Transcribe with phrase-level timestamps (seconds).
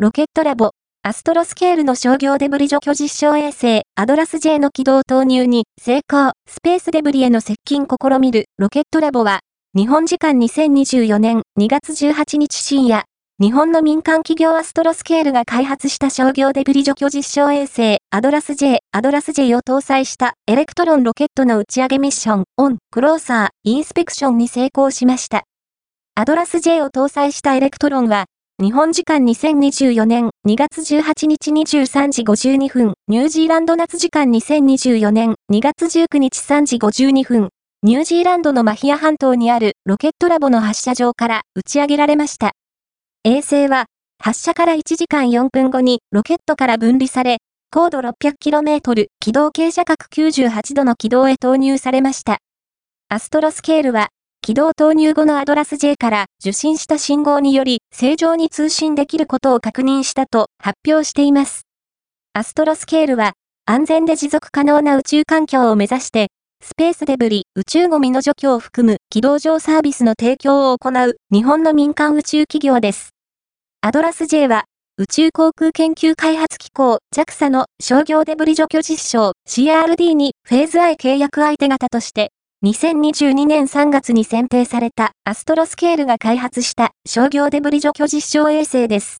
[0.00, 0.70] ロケットラボ、
[1.02, 8.44] アストロスケールの商業デブリ除去実証衛星、アドラス J の軌道投入に成功、スペースデブリへの接近試みる。
[8.58, 9.40] ロケットラボは、
[9.76, 13.06] 日本時間2024年2月18日深夜、
[13.40, 25.42] 日本の民間企業アストロスケールが開発した商業デブリ除去実証衛星、アドラス J、アドラス J を搭載したエレクトロンロケットの打ち上げミッション、 On Closer Inspection に成功しました。
[26.14, 28.26] アドラス J を搭載したエレクトロンは、
[28.60, 37.50] 日本時間2024年2月18日23時52分、ニュージーランド夏時間2024年2月19日3時52分、
[37.84, 42.50] ニュージーランドのマヒア半島にあるロケットラボの発射場から打ち上げられました。
[43.22, 43.84] 衛星は、
[44.20, 47.38] 発射から1時間4分後にロケットから分離され、
[47.70, 52.38] 高度 600km、軌道傾斜角98度の軌道へ投入されました。
[53.08, 54.08] アストロスケールは、
[54.48, 61.66] 軌道投入後のアドラス J から受信した信号により正常に通信できることを確認したと発表しています。
[62.32, 63.34] アストロスケールは
[63.66, 66.28] 安全で持続可能な宇宙環境を目指して
[66.64, 73.10] スペースデブリ、宇宙ゴミの除去を含む軌道上サービスの提供を行う日本の民間宇宙企業です。
[73.82, 74.64] アドラス J は
[74.96, 82.30] 宇宙航空研究開発機構 JAXA の商業デブリ除去実証 CRD2 フェーズ I 契約相手方として
[82.64, 89.16] 2022年3月に選定されたアストロスケールが開発した商業デブリ除去実証衛星です。